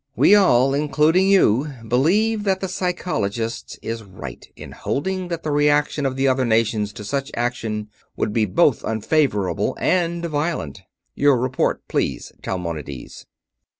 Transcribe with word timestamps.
We 0.15 0.33
all, 0.33 0.73
including 0.73 1.27
you, 1.29 1.71
believe 1.87 2.43
that 2.43 2.59
the 2.59 2.67
Psychologist 2.67 3.77
is 3.83 4.01
right 4.01 4.43
in 4.55 4.71
holding 4.71 5.27
that 5.27 5.43
the 5.43 5.51
reaction 5.51 6.07
of 6.07 6.15
the 6.15 6.27
other 6.27 6.43
nations 6.43 6.91
to 6.93 7.03
such 7.03 7.29
action 7.35 7.87
would 8.17 8.33
be 8.33 8.45
both 8.45 8.83
unfavorable 8.83 9.77
and 9.79 10.25
violent. 10.25 10.81
Your 11.13 11.37
report, 11.37 11.87
please, 11.87 12.31
Talmonides." 12.41 13.27